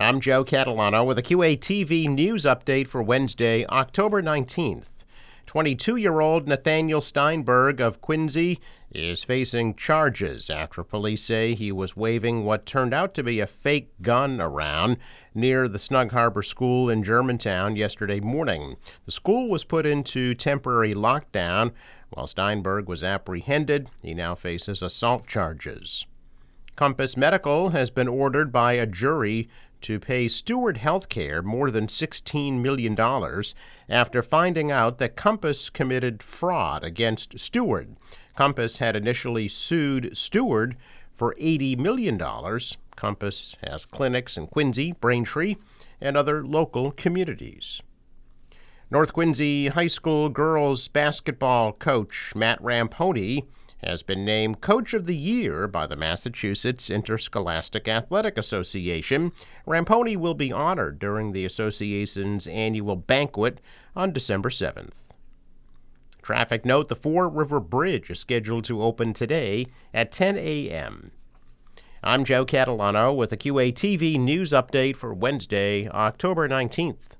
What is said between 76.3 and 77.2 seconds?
19th.